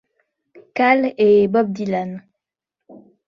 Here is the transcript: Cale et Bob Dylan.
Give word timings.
Cale 0.73 1.13
et 1.19 1.47
Bob 1.47 1.71
Dylan. 1.71 2.23